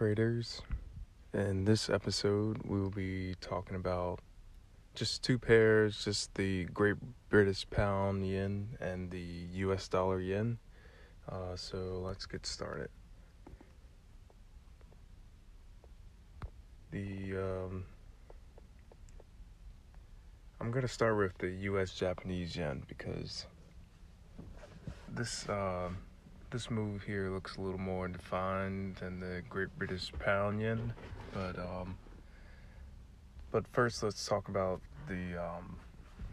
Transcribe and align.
Traders? 0.00 0.62
In 1.34 1.66
this 1.66 1.90
episode, 1.90 2.62
we 2.64 2.80
will 2.80 2.88
be 2.88 3.34
talking 3.42 3.76
about 3.76 4.20
just 4.94 5.22
two 5.22 5.38
pairs 5.38 6.02
just 6.02 6.34
the 6.36 6.64
Great 6.64 6.96
British 7.28 7.68
Pound 7.68 8.26
Yen 8.26 8.78
and 8.80 9.10
the 9.10 9.20
US 9.66 9.88
Dollar 9.88 10.18
Yen. 10.18 10.58
Uh, 11.28 11.54
so 11.54 12.00
let's 12.02 12.24
get 12.24 12.46
started. 12.46 12.88
The 16.92 17.36
um, 17.36 17.84
I'm 20.62 20.70
gonna 20.70 20.88
start 20.88 21.18
with 21.18 21.36
the 21.36 21.50
U.S. 21.68 21.92
Japanese 21.92 22.56
yen 22.56 22.84
because 22.88 23.44
this 25.12 25.46
uh, 25.46 25.90
this 26.50 26.70
move 26.70 27.02
here 27.02 27.30
looks 27.30 27.56
a 27.56 27.60
little 27.60 27.78
more 27.78 28.08
defined 28.08 28.96
than 28.96 29.20
the 29.20 29.42
Great 29.48 29.68
British 29.78 30.12
Pound 30.18 30.60
yen, 30.60 30.92
but 31.32 31.58
um, 31.58 31.96
but 33.50 33.66
first 33.68 34.02
let's 34.02 34.26
talk 34.26 34.48
about 34.48 34.80
the 35.08 35.36
um, 35.42 35.76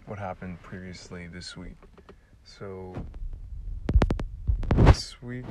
what 0.06 0.18
happened 0.18 0.62
previously 0.62 1.28
this 1.28 1.56
week. 1.56 1.78
So 2.44 2.96
this 4.76 5.22
week 5.22 5.46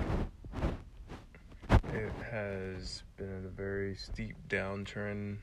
it 1.70 2.12
has 2.30 3.02
been 3.16 3.44
a 3.46 3.48
very 3.48 3.94
steep 3.94 4.34
downtrend 4.48 5.38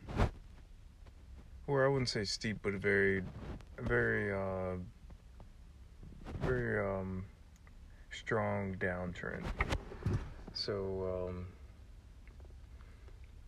or 1.67 1.85
I 1.85 1.87
wouldn't 1.87 2.09
say 2.09 2.23
steep, 2.25 2.57
but 2.61 2.73
a 2.73 2.77
very, 2.77 3.23
very, 3.79 4.33
uh, 4.33 4.75
very 6.41 6.79
um, 6.79 7.25
strong 8.13 8.75
downtrend. 8.75 9.43
So, 10.53 11.29
um, 11.29 11.47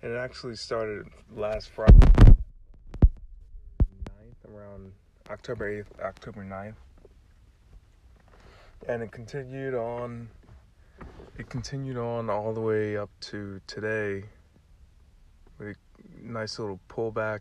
it 0.02 0.16
actually 0.16 0.56
started 0.56 1.08
last 1.36 1.70
Friday, 1.70 1.98
9th, 3.04 4.54
around 4.54 4.92
October 5.30 5.84
8th, 5.84 6.00
October 6.04 6.44
9th, 6.44 6.76
and 8.88 9.02
it 9.02 9.12
continued 9.12 9.74
on. 9.74 10.30
It 11.38 11.50
continued 11.50 11.98
on 11.98 12.30
all 12.30 12.54
the 12.54 12.62
way 12.62 12.98
up 12.98 13.10
to 13.22 13.60
today 13.68 14.24
with 15.58 15.70
a 15.70 15.76
nice 16.22 16.60
little 16.60 16.80
pullback 16.88 17.40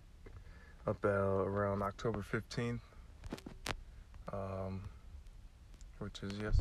up 0.86 1.05
around 1.05 1.83
October 1.83 2.25
15th, 2.33 2.80
um, 4.33 4.80
which 5.98 6.22
is 6.22 6.33
yes. 6.41 6.58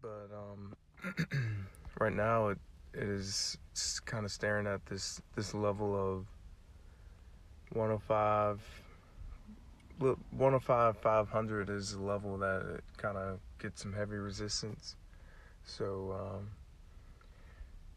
But 0.00 0.30
um, 0.56 0.74
right 2.00 2.12
now 2.12 2.48
it, 2.48 2.58
it 2.94 3.02
is 3.02 3.58
kind 4.04 4.24
of 4.24 4.32
staring 4.32 4.66
at 4.66 4.84
this 4.86 5.20
this 5.34 5.54
level 5.54 5.94
of 5.94 6.26
105. 7.72 8.60
105 9.98 10.98
500 10.98 11.70
is 11.70 11.92
the 11.92 12.02
level 12.02 12.36
that 12.36 12.62
it 12.74 12.84
kind 12.98 13.16
of 13.16 13.38
gets 13.58 13.82
some 13.82 13.94
heavy 13.94 14.16
resistance. 14.16 14.96
So 15.64 16.14
um, 16.20 16.50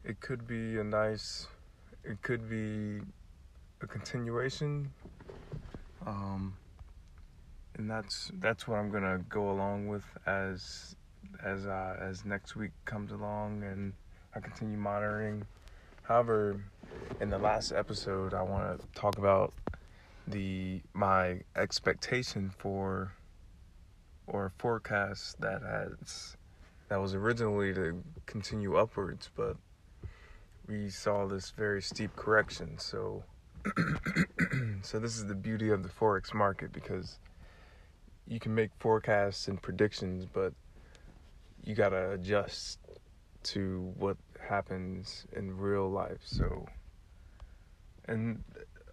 it 0.05 0.21
could 0.21 0.47
be 0.47 0.79
a 0.79 0.83
nice 0.83 1.47
it 2.03 2.21
could 2.21 2.49
be 2.49 3.01
a 3.81 3.87
continuation. 3.87 4.91
Um, 6.05 6.55
and 7.77 7.89
that's 7.89 8.31
that's 8.39 8.67
what 8.67 8.77
I'm 8.79 8.91
gonna 8.91 9.19
go 9.29 9.51
along 9.51 9.87
with 9.87 10.03
as 10.25 10.95
as 11.43 11.65
uh, 11.65 11.97
as 11.99 12.25
next 12.25 12.55
week 12.55 12.71
comes 12.85 13.11
along 13.11 13.63
and 13.63 13.93
I 14.35 14.39
continue 14.39 14.77
monitoring. 14.77 15.45
However, 16.03 16.59
in 17.19 17.29
the 17.29 17.37
last 17.37 17.71
episode, 17.71 18.33
I 18.33 18.41
want 18.41 18.79
to 18.79 18.87
talk 18.99 19.17
about 19.17 19.53
the 20.27 20.81
my 20.93 21.41
expectation 21.55 22.51
for 22.57 23.13
or 24.27 24.51
forecast 24.57 25.39
that 25.41 25.61
has 25.61 26.37
that 26.89 26.99
was 26.99 27.13
originally 27.13 27.73
to 27.73 28.03
continue 28.25 28.75
upwards, 28.75 29.29
but 29.35 29.57
we 30.67 30.89
saw 30.89 31.27
this 31.27 31.51
very 31.51 31.81
steep 31.81 32.15
correction. 32.15 32.77
So, 32.77 33.23
so 34.81 34.99
this 34.99 35.17
is 35.17 35.27
the 35.27 35.35
beauty 35.35 35.69
of 35.69 35.83
the 35.83 35.89
forex 35.89 36.33
market 36.33 36.71
because 36.71 37.19
you 38.27 38.39
can 38.39 38.53
make 38.53 38.71
forecasts 38.79 39.47
and 39.47 39.61
predictions, 39.61 40.25
but 40.25 40.53
you 41.63 41.75
gotta 41.75 42.11
adjust 42.11 42.79
to 43.43 43.93
what 43.97 44.17
happens 44.39 45.25
in 45.35 45.57
real 45.57 45.89
life. 45.89 46.21
So, 46.23 46.65
and 48.07 48.43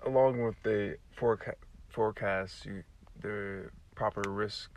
along 0.04 0.43
with 0.43 0.56
the 0.62 0.97
forecast, 1.12 1.59
forecast, 1.88 2.66
you 2.66 2.82
the 3.21 3.71
proper 3.94 4.31
risk 4.31 4.71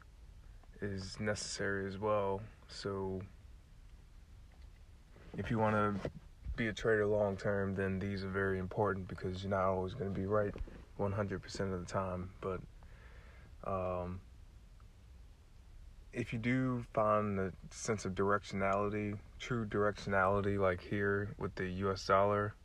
is 0.81 1.19
necessary 1.19 1.87
as 1.87 1.97
well. 1.97 2.41
So, 2.67 3.21
if 5.37 5.51
you 5.51 5.59
want 5.59 5.75
to 5.75 6.09
be 6.55 6.67
a 6.67 6.73
trader 6.73 7.05
long 7.05 7.37
term, 7.37 7.75
then 7.75 7.99
these 7.99 8.23
are 8.23 8.29
very 8.29 8.59
important 8.59 9.07
because 9.07 9.43
you're 9.43 9.51
not 9.51 9.63
always 9.63 9.93
going 9.93 10.13
to 10.13 10.19
be 10.19 10.25
right 10.25 10.53
100% 10.99 11.73
of 11.73 11.79
the 11.79 11.85
time. 11.85 12.29
But 12.41 12.59
um, 13.65 14.19
if 16.13 16.33
you 16.33 16.39
do 16.39 16.83
find 16.93 17.37
the 17.37 17.53
sense 17.69 18.05
of 18.05 18.13
directionality, 18.15 19.17
true 19.39 19.65
directionality, 19.65 20.59
like 20.59 20.81
here 20.81 21.35
with 21.37 21.53
the 21.55 21.67
U.S. 21.83 22.05
dollar, 22.05 22.55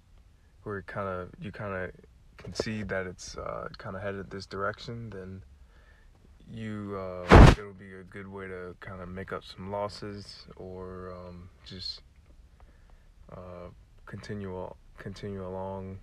where 0.63 0.83
kind 0.83 1.09
of 1.09 1.31
you 1.41 1.53
kind 1.53 1.75
of 1.75 1.91
can 2.39 2.55
see 2.55 2.83
that 2.85 3.07
it's 3.07 3.37
uh, 3.37 3.69
kind 3.79 3.97
of 3.97 4.03
headed 4.03 4.31
this 4.31 4.47
direction, 4.47 5.11
then 5.11 5.43
you 6.53 6.97
uh, 6.99 7.55
it'll 7.59 7.73
be 7.75 7.93
a 7.95 8.05
good 8.05 8.27
way 8.27 8.47
to 8.47 8.75
kind 8.81 9.01
of 9.01 9.09
make 9.09 9.33
up 9.33 9.45
some 9.45 9.71
losses 9.71 10.47
or 10.57 11.13
um, 11.13 11.49
just 11.67 12.01
uh, 13.33 13.69
continue 14.07 14.73
continue 14.97 15.47
along. 15.47 15.99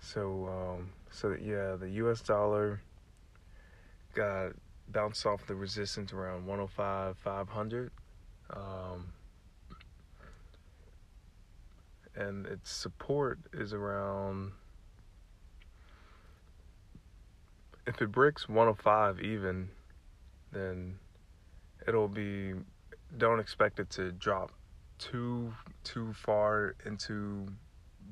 So 0.00 0.48
um, 0.48 0.90
so 1.10 1.30
that, 1.30 1.42
yeah, 1.42 1.76
the 1.76 1.88
U.S. 1.96 2.20
dollar 2.20 2.80
got 4.14 4.52
bounced 4.92 5.26
off 5.26 5.46
the 5.46 5.54
resistance 5.54 6.12
around 6.12 6.46
105 6.46 7.16
500. 7.18 7.90
Um, 8.52 9.12
and 12.16 12.46
its 12.46 12.72
support 12.72 13.38
is 13.52 13.72
around 13.72 14.52
if 17.86 18.00
it 18.02 18.12
breaks 18.12 18.48
105 18.48 19.20
even 19.20 19.68
then 20.52 20.98
it'll 21.86 22.08
be 22.08 22.52
don't 23.16 23.40
expect 23.40 23.78
it 23.78 23.90
to 23.90 24.12
drop 24.12 24.52
too 24.98 25.52
too 25.84 26.12
far 26.12 26.74
into 26.84 27.46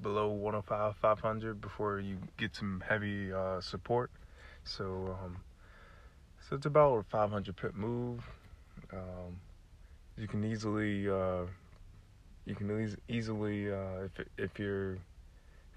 below 0.02 0.28
105 0.28 0.96
500 0.96 1.60
before 1.60 2.00
you 2.00 2.16
get 2.36 2.54
some 2.54 2.82
heavy 2.88 3.32
uh, 3.32 3.60
support 3.60 4.10
so 4.64 5.16
um, 5.22 5.36
so 6.48 6.56
it's 6.56 6.66
about 6.66 6.98
a 6.98 7.02
500 7.02 7.56
pip 7.56 7.74
move 7.74 8.24
um, 8.92 9.36
you 10.16 10.26
can 10.26 10.44
easily 10.44 11.08
uh, 11.08 11.44
you 12.46 12.54
can 12.54 12.96
easily 13.08 13.70
uh, 13.70 14.04
if 14.04 14.26
if 14.36 14.58
you're 14.58 14.94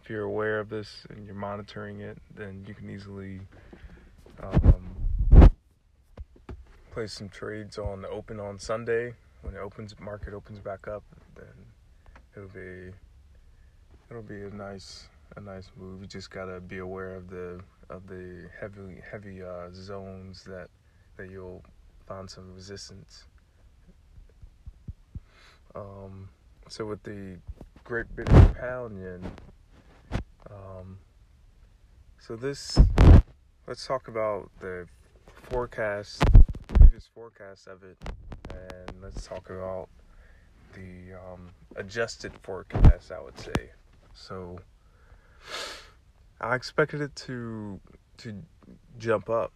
if 0.01 0.09
you're 0.09 0.23
aware 0.23 0.59
of 0.59 0.69
this 0.69 1.05
and 1.09 1.25
you're 1.25 1.35
monitoring 1.35 1.99
it 1.99 2.17
then 2.35 2.63
you 2.67 2.73
can 2.73 2.89
easily 2.89 3.41
um, 4.41 5.49
place 6.91 7.13
some 7.13 7.29
trades 7.29 7.77
on 7.77 8.01
the 8.01 8.09
open 8.09 8.39
on 8.39 8.59
Sunday 8.59 9.13
when 9.41 9.55
it 9.55 9.59
opens 9.59 9.97
market 9.99 10.33
opens 10.33 10.59
back 10.59 10.87
up, 10.87 11.03
then 11.35 11.45
it'll 12.35 12.49
be 12.49 12.93
it'll 14.09 14.21
be 14.21 14.41
a 14.43 14.49
nice 14.49 15.07
a 15.35 15.41
nice 15.41 15.71
move. 15.77 16.01
You 16.01 16.07
just 16.07 16.29
gotta 16.29 16.59
be 16.59 16.79
aware 16.79 17.15
of 17.15 17.29
the 17.29 17.61
of 17.91 18.07
the 18.07 18.49
heavy 18.59 19.01
heavy 19.09 19.43
uh, 19.43 19.69
zones 19.73 20.43
that 20.45 20.69
that 21.17 21.29
you'll 21.29 21.63
find 22.07 22.29
some 22.29 22.53
resistance. 22.53 23.25
Um, 25.75 26.29
so 26.69 26.85
with 26.85 27.03
the 27.03 27.37
Great 27.83 28.13
British 28.15 28.53
Pound 28.59 28.97
um, 30.49 30.97
so 32.19 32.35
this 32.35 32.79
let's 33.67 33.85
talk 33.85 34.07
about 34.07 34.49
the 34.59 34.87
forecast, 35.49 36.23
previous 36.73 37.07
forecast 37.13 37.67
of 37.67 37.83
it 37.83 37.97
and 38.49 39.01
let's 39.01 39.25
talk 39.25 39.49
about 39.49 39.89
the 40.73 41.13
um, 41.13 41.49
adjusted 41.75 42.31
forecast. 42.43 43.11
I 43.11 43.21
would 43.21 43.37
say 43.39 43.71
so. 44.13 44.59
I 46.41 46.55
expected 46.55 47.01
it 47.01 47.15
to 47.27 47.79
to 48.17 48.41
jump 48.97 49.29
up, 49.29 49.53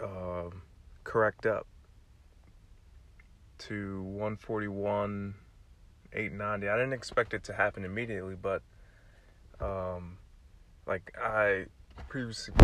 uh, 0.00 0.50
correct 1.02 1.46
up, 1.46 1.66
to 3.58 4.02
141 4.02 5.34
890. 6.12 6.68
I 6.68 6.76
didn't 6.76 6.92
expect 6.92 7.34
it 7.34 7.42
to 7.44 7.52
happen 7.52 7.84
immediately, 7.84 8.36
but 8.40 8.62
um, 9.60 10.18
like 10.86 11.12
I 11.20 11.66
previously 12.08 12.54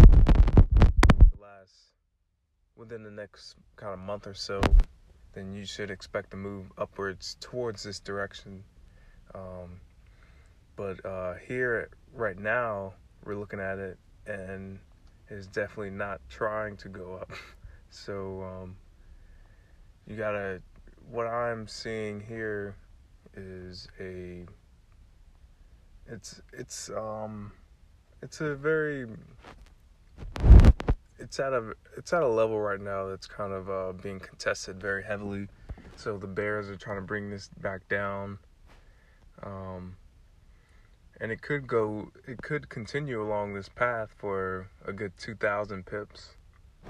last 1.41 1.75
within 2.77 3.03
the 3.03 3.11
next 3.11 3.57
kind 3.75 3.93
of 3.93 3.99
month 3.99 4.29
or 4.29 4.35
so, 4.35 4.61
then 5.33 5.53
you 5.53 5.67
should 5.67 5.91
expect 5.91 6.31
to 6.31 6.37
move 6.37 6.67
upwards 6.79 7.37
towards 7.41 7.83
this 7.83 7.99
direction. 7.99 8.63
Um, 9.35 9.81
but 10.77 11.05
uh, 11.05 11.35
here 11.47 11.89
right 12.15 12.39
now, 12.39 12.95
we're 13.25 13.37
looking 13.37 13.61
at 13.61 13.79
it 13.79 13.99
and 14.27 14.79
it's 15.29 15.47
definitely 15.47 15.91
not 15.91 16.21
trying 16.29 16.77
to 16.79 16.89
go 16.89 17.15
up. 17.15 17.31
so 17.91 18.43
um, 18.43 18.77
you 20.07 20.17
gotta. 20.17 20.61
What 21.11 21.27
I'm 21.27 21.69
seeing 21.69 22.21
here 22.21 22.77
is 23.35 23.89
a. 24.01 24.45
It's 26.07 26.41
it's 26.53 26.91
um, 26.91 27.53
it's 28.23 28.41
a 28.41 28.55
very. 28.55 29.07
It's 31.19 31.41
at 31.41 31.53
a 31.53 31.73
it's 31.97 32.13
at 32.13 32.23
a 32.23 32.29
level 32.29 32.61
right 32.61 32.81
now 32.81 33.07
that's 33.07 33.27
kind 33.27 33.53
of 33.53 33.71
uh, 33.71 33.93
being 33.93 34.21
contested 34.21 34.81
very 34.81 35.03
heavily. 35.03 35.49
So 35.97 36.19
the 36.19 36.27
Bears 36.27 36.69
are 36.69 36.77
trying 36.77 36.97
to 36.97 37.03
bring 37.03 37.31
this 37.31 37.49
back 37.61 37.89
down. 37.89 38.39
Um, 39.43 39.97
and 41.25 41.33
it 41.33 41.41
could 41.41 41.67
go 41.67 42.13
it 42.27 42.37
could 42.43 42.69
continue 42.69 43.23
along 43.23 43.55
this 43.55 43.71
path 43.71 44.11
for 44.19 44.69
a 44.85 44.93
good 44.93 45.11
2000 45.17 45.87
pips 45.87 46.37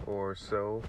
or 0.06 0.34
so. 0.34 0.82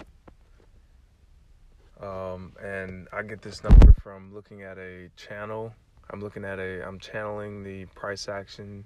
Um, 2.02 2.54
and 2.60 3.08
i 3.14 3.22
get 3.22 3.44
this 3.44 3.64
number 3.64 3.94
from 4.02 4.34
looking 4.34 4.64
at 4.64 4.80
a 4.80 5.12
channel. 5.16 5.76
I'm 6.10 6.22
looking 6.22 6.44
at 6.44 6.58
a 6.58 6.84
i'm 6.88 6.98
channeling 6.98 7.62
the 7.62 7.86
price 7.94 8.28
action 8.28 8.84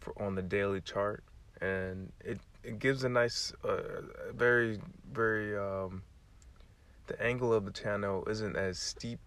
for 0.00 0.20
on 0.20 0.34
the 0.34 0.42
daily 0.42 0.80
chart. 0.80 1.22
And 1.60 2.10
it 2.24 2.40
it 2.64 2.80
gives 2.80 3.04
a 3.04 3.08
nice 3.08 3.52
uh, 3.62 4.02
very 4.34 4.80
very 5.12 5.56
um, 5.56 6.02
the 7.06 7.22
angle 7.22 7.52
of 7.52 7.66
the 7.66 7.72
channel 7.72 8.26
isn't 8.28 8.56
as 8.56 8.80
steep 8.80 9.20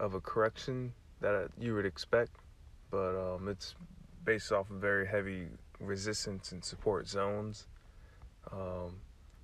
of 0.00 0.14
a 0.14 0.20
correction 0.20 0.94
that 1.20 1.50
you 1.58 1.74
would 1.74 1.84
expect 1.84 2.38
but 2.94 3.16
um, 3.16 3.48
it's 3.48 3.74
based 4.24 4.52
off 4.52 4.70
of 4.70 4.76
very 4.76 5.04
heavy 5.04 5.48
resistance 5.80 6.52
and 6.52 6.64
support 6.64 7.08
zones. 7.08 7.66
Um, 8.52 9.00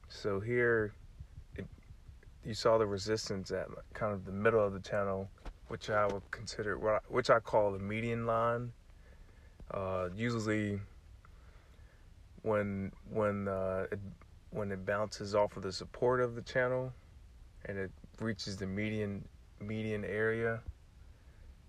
so 0.08 0.38
here, 0.38 0.94
it, 1.56 1.66
you 2.44 2.54
saw 2.54 2.78
the 2.78 2.86
resistance 2.86 3.50
at 3.50 3.66
kind 3.92 4.12
of 4.12 4.24
the 4.24 4.30
middle 4.30 4.64
of 4.64 4.72
the 4.72 4.78
channel, 4.78 5.28
which 5.66 5.90
I 5.90 6.06
would 6.06 6.22
consider, 6.30 6.76
which 7.08 7.28
I 7.28 7.40
call 7.40 7.72
the 7.72 7.80
median 7.80 8.24
line. 8.24 8.72
Uh, 9.72 10.10
usually, 10.14 10.78
when 12.42 12.92
when 13.12 13.48
uh, 13.48 13.86
it, 13.90 13.98
when 14.50 14.70
it 14.70 14.86
bounces 14.86 15.34
off 15.34 15.56
of 15.56 15.64
the 15.64 15.72
support 15.72 16.20
of 16.20 16.36
the 16.36 16.42
channel, 16.42 16.92
and 17.64 17.76
it 17.76 17.90
reaches 18.20 18.56
the 18.56 18.66
median 18.66 19.24
median 19.60 20.04
area, 20.04 20.60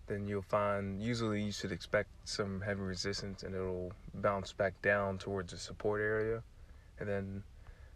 then 0.07 0.27
you'll 0.27 0.41
find 0.41 1.01
usually 1.01 1.41
you 1.41 1.51
should 1.51 1.71
expect 1.71 2.09
some 2.25 2.61
heavy 2.61 2.81
resistance 2.81 3.43
and 3.43 3.55
it'll 3.55 3.91
bounce 4.15 4.51
back 4.51 4.79
down 4.81 5.17
towards 5.17 5.53
the 5.53 5.59
support 5.59 6.01
area. 6.01 6.43
And 6.99 7.07
then 7.07 7.43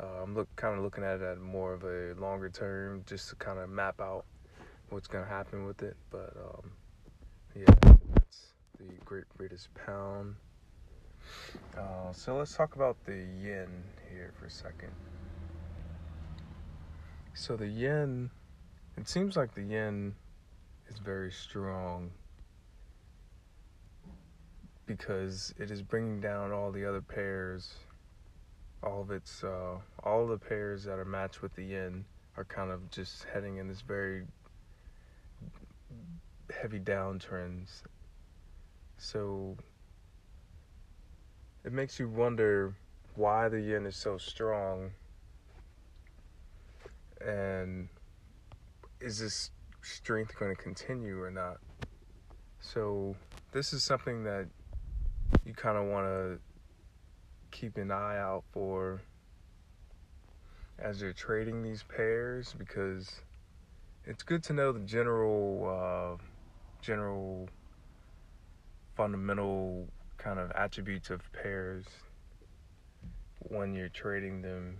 uh, 0.00 0.22
I'm 0.22 0.34
look 0.34 0.48
kind 0.56 0.76
of 0.76 0.84
looking 0.84 1.04
at 1.04 1.20
it 1.20 1.22
at 1.22 1.38
more 1.40 1.72
of 1.72 1.84
a 1.84 2.14
longer 2.20 2.48
term, 2.48 3.02
just 3.06 3.28
to 3.30 3.36
kind 3.36 3.58
of 3.58 3.68
map 3.68 4.00
out 4.00 4.24
what's 4.88 5.08
gonna 5.08 5.26
happen 5.26 5.66
with 5.66 5.82
it. 5.82 5.96
But 6.10 6.36
um, 6.36 6.70
yeah, 7.54 7.74
that's 8.14 8.52
the 8.78 8.84
Great 9.04 9.24
British 9.36 9.68
Pound. 9.86 10.36
Uh, 11.76 12.12
so 12.12 12.36
let's 12.36 12.56
talk 12.56 12.76
about 12.76 12.96
the 13.04 13.26
yen 13.42 13.68
here 14.10 14.32
for 14.38 14.46
a 14.46 14.50
second. 14.50 14.90
So 17.34 17.56
the 17.56 17.66
yen 17.66 18.30
it 19.00 19.08
seems 19.08 19.34
like 19.34 19.54
the 19.54 19.62
yen 19.62 20.14
is 20.90 20.98
very 20.98 21.32
strong 21.32 22.10
because 24.84 25.54
it 25.58 25.70
is 25.70 25.80
bringing 25.80 26.20
down 26.20 26.52
all 26.52 26.70
the 26.70 26.84
other 26.84 27.00
pairs. 27.00 27.76
All 28.82 29.00
of 29.00 29.10
its, 29.10 29.42
uh, 29.42 29.78
all 30.04 30.26
the 30.26 30.36
pairs 30.36 30.84
that 30.84 30.98
are 30.98 31.06
matched 31.06 31.40
with 31.40 31.54
the 31.54 31.64
yen 31.64 32.04
are 32.36 32.44
kind 32.44 32.70
of 32.70 32.90
just 32.90 33.24
heading 33.24 33.56
in 33.56 33.68
this 33.68 33.80
very 33.80 34.24
heavy 36.60 36.78
downtrends. 36.78 37.82
So 38.98 39.56
it 41.64 41.72
makes 41.72 41.98
you 41.98 42.06
wonder 42.06 42.74
why 43.14 43.48
the 43.48 43.62
yen 43.62 43.86
is 43.86 43.96
so 43.96 44.18
strong 44.18 44.90
and 47.24 47.88
is 49.00 49.18
this 49.18 49.50
strength 49.82 50.38
going 50.38 50.54
to 50.54 50.62
continue 50.62 51.20
or 51.20 51.30
not? 51.30 51.58
So, 52.60 53.16
this 53.52 53.72
is 53.72 53.82
something 53.82 54.24
that 54.24 54.46
you 55.44 55.54
kind 55.54 55.78
of 55.78 55.86
want 55.86 56.06
to 56.06 56.38
keep 57.50 57.76
an 57.78 57.90
eye 57.90 58.18
out 58.18 58.44
for 58.52 59.00
as 60.78 61.00
you're 61.00 61.12
trading 61.12 61.62
these 61.62 61.82
pairs 61.82 62.54
because 62.58 63.20
it's 64.04 64.22
good 64.22 64.42
to 64.44 64.52
know 64.52 64.72
the 64.72 64.80
general 64.80 66.18
uh, 66.18 66.22
general 66.80 67.48
fundamental 68.96 69.86
kind 70.18 70.38
of 70.38 70.50
attributes 70.52 71.10
of 71.10 71.20
pairs 71.32 71.84
when 73.48 73.74
you're 73.74 73.88
trading 73.88 74.42
them 74.42 74.78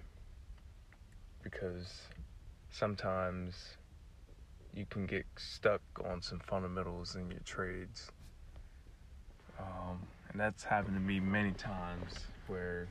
because 1.42 2.02
sometimes 2.70 3.76
you 4.74 4.86
can 4.88 5.06
get 5.06 5.26
stuck 5.36 5.82
on 6.08 6.22
some 6.22 6.40
fundamentals 6.40 7.16
in 7.16 7.30
your 7.30 7.40
trades. 7.44 8.10
Um, 9.58 10.00
and 10.30 10.40
that's 10.40 10.64
happened 10.64 10.94
to 10.94 11.00
me 11.00 11.20
many 11.20 11.52
times 11.52 12.26
where 12.46 12.88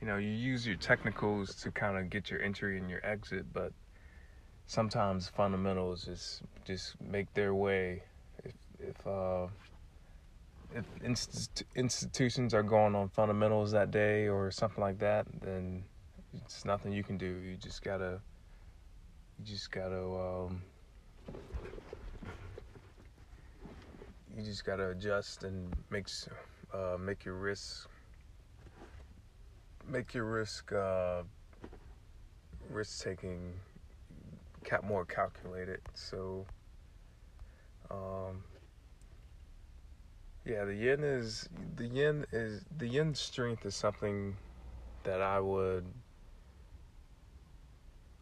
you 0.00 0.06
know 0.06 0.16
you 0.16 0.30
use 0.30 0.66
your 0.66 0.76
technicals 0.76 1.54
to 1.54 1.70
kind 1.70 1.96
of 1.96 2.10
get 2.10 2.30
your 2.30 2.42
entry 2.42 2.78
and 2.78 2.90
your 2.90 3.04
exit 3.04 3.46
but 3.52 3.72
sometimes 4.66 5.28
fundamentals 5.28 6.04
just 6.04 6.42
just 6.64 7.00
make 7.00 7.32
their 7.34 7.54
way 7.54 8.02
if 8.44 8.54
if 8.78 9.06
uh, 9.06 9.46
if 10.74 10.84
inst- 11.02 11.64
institutions 11.74 12.52
are 12.52 12.62
going 12.62 12.94
on 12.94 13.08
fundamentals 13.08 13.72
that 13.72 13.90
day 13.90 14.28
or 14.28 14.50
something 14.50 14.82
like 14.82 14.98
that 14.98 15.26
then 15.40 15.84
it's 16.34 16.64
nothing 16.64 16.92
you 16.92 17.02
can 17.02 17.16
do 17.16 17.38
you 17.38 17.56
just 17.56 17.82
gotta 17.82 18.20
you 19.38 19.44
just 19.44 19.70
gotta 19.70 20.02
um, 20.02 20.62
you 24.36 24.42
just 24.42 24.64
gotta 24.64 24.90
adjust 24.90 25.44
and 25.44 25.74
make 25.90 26.06
uh, 26.74 26.96
make 26.98 27.24
your 27.24 27.34
risk 27.34 27.88
make 29.88 30.12
your 30.12 30.24
risk 30.24 30.72
uh, 30.72 31.22
risk 32.70 33.02
taking 33.02 33.54
cap 34.64 34.84
more 34.84 35.04
calculated. 35.04 35.80
So 35.94 36.44
um, 37.90 38.44
yeah, 40.44 40.64
the 40.64 40.74
yen 40.74 41.02
is 41.02 41.48
the 41.76 41.86
yen 41.86 42.26
is 42.32 42.64
the 42.76 42.88
yen 42.88 43.14
strength 43.14 43.64
is 43.64 43.74
something 43.74 44.36
that 45.04 45.22
I 45.22 45.40
would 45.40 45.86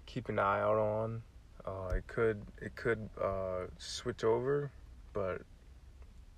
keep 0.06 0.28
an 0.28 0.38
eye 0.38 0.61
out 0.61 0.76
on. 0.76 1.23
Uh, 1.66 1.94
it 1.97 2.06
could 2.06 2.42
it 2.61 2.76
could 2.76 3.09
uh, 3.23 3.66
switch 3.78 4.23
over, 4.23 4.71
but 5.12 5.40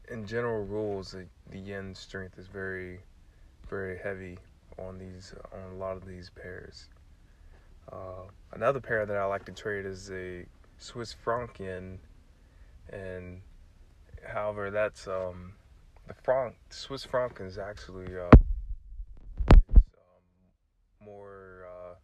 in 0.08 0.24
general 0.24 0.64
rules, 0.64 1.10
the, 1.10 1.26
the 1.50 1.58
yen 1.58 1.94
strength 1.94 2.38
is 2.38 2.46
very 2.46 3.00
very 3.68 3.98
heavy 3.98 4.38
on 4.78 4.98
these 4.98 5.34
on 5.52 5.72
a 5.72 5.76
lot 5.76 5.96
of 5.96 6.06
these 6.06 6.30
pairs. 6.30 6.88
Uh, 7.90 8.28
another 8.52 8.80
pair 8.80 9.06
that 9.06 9.16
I 9.16 9.24
like 9.24 9.44
to 9.46 9.52
trade 9.52 9.84
is 9.84 10.10
a 10.10 10.44
Swiss 10.78 11.12
franc 11.12 11.58
yen, 11.58 11.98
and 12.90 13.40
however 14.24 14.70
that's 14.70 15.08
um, 15.08 15.52
the 16.06 16.14
franc 16.14 16.54
Swiss 16.70 17.04
franc 17.04 17.40
is 17.40 17.58
actually 17.58 18.16
uh, 18.16 18.30
um, 19.74 19.84
more 21.04 21.66
uh, 21.66 21.94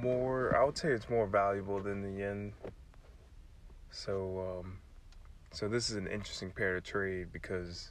more 0.00 0.56
I 0.56 0.64
would 0.64 0.76
say 0.76 0.90
it's 0.90 1.08
more 1.08 1.26
valuable 1.26 1.80
than 1.80 2.02
the 2.02 2.20
yen. 2.20 2.52
So 3.90 4.60
um, 4.60 4.78
so 5.52 5.68
this 5.68 5.90
is 5.90 5.96
an 5.96 6.06
interesting 6.06 6.50
pair 6.50 6.74
to 6.74 6.80
trade 6.80 7.32
because 7.32 7.90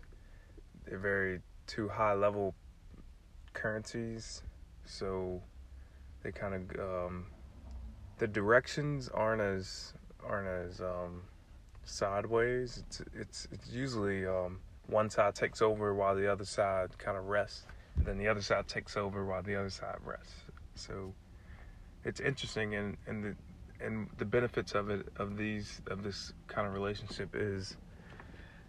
they're 0.85 0.97
very 0.99 1.41
two 1.67 1.89
high 1.89 2.13
level 2.13 2.55
currencies, 3.53 4.43
so 4.85 5.41
they 6.23 6.31
kind 6.31 6.55
of 6.55 6.79
um, 6.79 7.25
the 8.17 8.27
directions 8.27 9.09
aren't 9.09 9.41
as 9.41 9.93
aren't 10.23 10.47
as 10.47 10.81
um, 10.81 11.23
sideways. 11.83 12.83
It's 12.87 13.01
it's 13.13 13.47
it's 13.51 13.71
usually 13.71 14.25
um, 14.25 14.59
one 14.87 15.09
side 15.09 15.35
takes 15.35 15.61
over 15.61 15.93
while 15.93 16.15
the 16.15 16.31
other 16.31 16.45
side 16.45 16.97
kind 16.97 17.17
of 17.17 17.25
rests, 17.25 17.65
and 17.95 18.05
then 18.05 18.17
the 18.17 18.27
other 18.27 18.41
side 18.41 18.67
takes 18.67 18.95
over 18.97 19.25
while 19.25 19.43
the 19.43 19.55
other 19.55 19.69
side 19.69 19.97
rests. 20.03 20.33
So 20.75 21.13
it's 22.09 22.19
interesting, 22.19 22.75
and 22.75 22.97
and 23.07 23.23
the 23.23 23.35
and 23.79 24.09
the 24.17 24.25
benefits 24.25 24.73
of 24.73 24.89
it 24.89 25.07
of 25.17 25.37
these 25.37 25.81
of 25.87 26.03
this 26.03 26.33
kind 26.47 26.67
of 26.67 26.73
relationship 26.73 27.29
is 27.33 27.77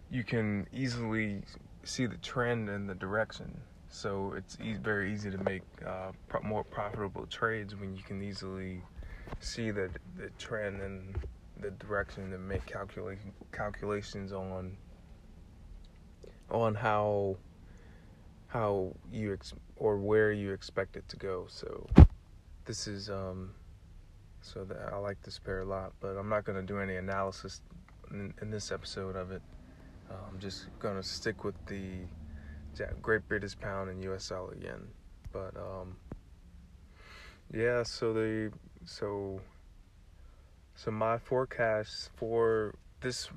you 0.09 0.23
can 0.23 0.67
easily 0.71 1.41
see 1.83 2.05
the 2.05 2.17
trend 2.17 2.69
and 2.69 2.89
the 2.89 2.95
direction 2.95 3.59
so 3.89 4.33
it's 4.37 4.57
e- 4.63 4.77
very 4.81 5.11
easy 5.11 5.29
to 5.29 5.37
make 5.39 5.63
uh, 5.85 6.11
pro- 6.29 6.41
more 6.43 6.63
profitable 6.63 7.25
trades 7.25 7.75
when 7.75 7.93
you 7.95 8.01
can 8.01 8.21
easily 8.21 8.81
see 9.41 9.69
the 9.69 9.89
the 10.15 10.29
trend 10.37 10.81
and 10.81 11.19
the 11.59 11.71
direction 11.71 12.31
and 12.33 12.47
make 12.47 12.65
calculation 12.65 13.33
calculations 13.51 14.31
on 14.31 14.77
on 16.49 16.73
how 16.73 17.35
how 18.47 18.93
you 19.11 19.33
ex- 19.33 19.53
or 19.75 19.97
where 19.97 20.31
you 20.31 20.51
expect 20.53 20.95
it 20.95 21.07
to 21.09 21.17
go. 21.17 21.45
So 21.49 21.87
this 22.65 22.87
is 22.87 23.09
um 23.09 23.51
so 24.41 24.63
that 24.63 24.91
I 24.91 24.97
like 24.97 25.21
this 25.21 25.39
pair 25.39 25.61
a 25.61 25.65
lot, 25.65 25.93
but 25.99 26.17
I'm 26.17 26.29
not 26.29 26.45
gonna 26.45 26.63
do 26.63 26.79
any 26.79 26.95
analysis 26.95 27.61
in, 28.09 28.33
in 28.41 28.49
this 28.49 28.71
episode 28.71 29.15
of 29.15 29.31
it. 29.31 29.41
Uh, 30.09 30.15
I'm 30.29 30.39
just 30.39 30.65
gonna 30.79 31.03
stick 31.03 31.43
with 31.43 31.55
the 31.67 31.99
Great 33.01 33.27
British 33.27 33.59
Pound 33.59 33.89
and 33.89 34.03
U.S. 34.03 34.29
Dollar 34.29 34.55
Yen. 34.55 34.87
But 35.31 35.55
um, 35.55 35.95
yeah, 37.53 37.83
so 37.83 38.13
the 38.13 38.51
so 38.85 39.41
so 40.75 40.91
my 40.91 41.17
forecast 41.17 42.09
for 42.15 42.73
this 43.01 43.29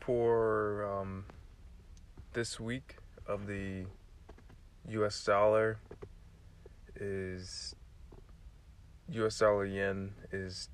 for 0.00 0.84
um, 0.84 1.24
this 2.32 2.58
week 2.58 2.96
of 3.26 3.46
the 3.46 3.84
U.S. 4.88 5.24
dollar 5.24 5.78
is 6.96 7.74
U.S. 9.12 9.38
dollar 9.38 9.66
yen 9.66 10.12
is 10.30 10.68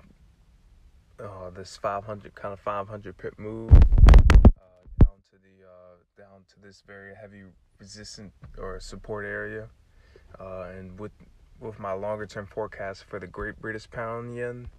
uh, 1.19 1.49
this 1.49 1.75
500 1.77 2.35
kind 2.35 2.53
of 2.53 2.59
500 2.59 3.17
pip 3.17 3.33
move 3.39 3.71
uh, 3.71 3.79
down 5.01 5.17
to 5.31 5.37
the 5.41 5.65
uh, 5.65 5.97
down 6.17 6.41
to 6.49 6.61
this 6.61 6.83
very 6.85 7.13
heavy 7.19 7.43
resistant 7.79 8.31
or 8.57 8.79
support 8.79 9.25
area. 9.25 9.67
Uh, 10.39 10.67
and 10.77 10.99
with 10.99 11.11
with 11.59 11.79
my 11.79 11.93
longer 11.93 12.27
term 12.27 12.45
forecast 12.45 13.05
for 13.05 13.19
the 13.19 13.25
Great 13.25 13.59
British 13.59 13.89
Pound 13.89 14.35
yen 14.35 14.69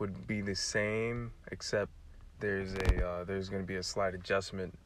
would 0.00 0.26
be 0.26 0.40
the 0.40 0.54
same, 0.54 1.30
except 1.52 1.92
there's 2.40 2.74
a 2.74 3.06
uh, 3.06 3.24
there's 3.24 3.48
going 3.48 3.62
to 3.62 3.66
be 3.66 3.76
a 3.76 3.82
slight 3.82 4.14
adjustment, 4.14 4.76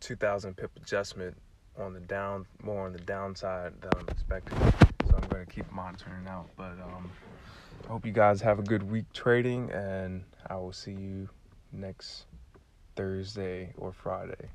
2,000 0.00 0.56
pip 0.56 0.72
adjustment 0.76 1.36
on 1.78 1.92
the 1.92 2.00
down 2.00 2.46
more 2.62 2.86
on 2.86 2.92
the 2.92 2.98
downside 2.98 3.80
than 3.80 3.90
I'm 3.96 4.08
expecting. 4.08 4.58
To 5.38 5.46
keep 5.46 5.70
monitoring 5.70 6.26
out. 6.28 6.48
But 6.56 6.72
um, 6.82 7.10
I 7.84 7.92
hope 7.92 8.06
you 8.06 8.12
guys 8.12 8.40
have 8.40 8.58
a 8.58 8.62
good 8.62 8.90
week 8.90 9.04
trading, 9.12 9.70
and 9.70 10.24
I 10.48 10.56
will 10.56 10.72
see 10.72 10.92
you 10.92 11.28
next 11.72 12.24
Thursday 12.96 13.74
or 13.76 13.92
Friday. 13.92 14.50